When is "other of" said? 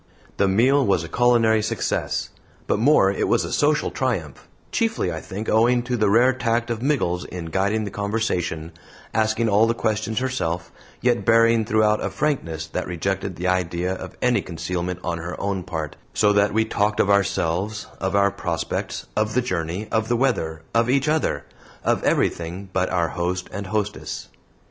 21.07-22.03